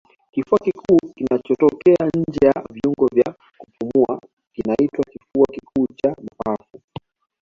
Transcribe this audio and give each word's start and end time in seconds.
Kifua 0.31 0.59
kikuu 0.59 1.09
kinachotokea 1.15 2.09
nje 2.17 2.45
ya 2.47 2.63
viungo 2.69 3.07
vya 3.13 3.35
kupumua 3.57 4.19
kinaitwa 4.53 5.03
kifua 5.11 5.45
kikuu 5.53 5.87
cha 5.97 6.09
mapafu 6.09 6.81